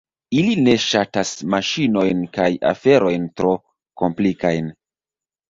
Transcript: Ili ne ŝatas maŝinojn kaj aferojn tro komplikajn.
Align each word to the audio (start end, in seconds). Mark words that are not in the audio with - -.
Ili 0.35 0.53
ne 0.67 0.71
ŝatas 0.83 1.33
maŝinojn 1.55 2.23
kaj 2.39 2.47
aferojn 2.71 3.29
tro 3.43 3.53
komplikajn. 4.05 4.75